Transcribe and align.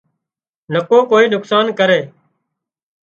نڪو 0.73 0.99
ڪوئي 1.11 1.25
نقصان 1.33 1.65
ڪري 1.79 1.99